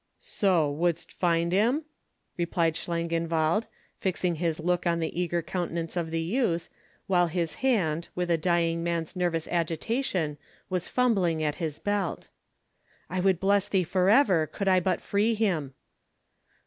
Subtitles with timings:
[0.17, 0.67] "So!
[0.71, 1.83] Wouldst find him?"
[2.35, 6.69] replied Schlangenwald, fixing his look on the eager countenance of the youth,
[7.05, 10.39] while his hand, with a dying man's nervous agitation,
[10.71, 12.29] was fumbling at his belt.
[13.11, 15.75] "I would bless you for ever, could I but free him."